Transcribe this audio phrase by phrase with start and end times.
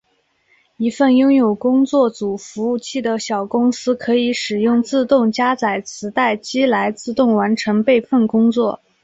[0.77, 8.81] 一个拥有工作组服务器的小公司可以使用自动加载磁带机来自动完成备份工作。